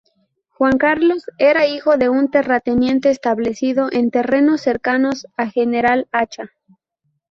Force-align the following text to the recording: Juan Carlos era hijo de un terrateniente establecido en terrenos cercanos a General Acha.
Juan 0.53 0.79
Carlos 0.79 1.25
era 1.37 1.67
hijo 1.67 1.95
de 1.95 2.09
un 2.09 2.31
terrateniente 2.31 3.11
establecido 3.11 3.89
en 3.91 4.09
terrenos 4.09 4.61
cercanos 4.61 5.27
a 5.37 5.47
General 5.47 6.07
Acha. 6.11 6.49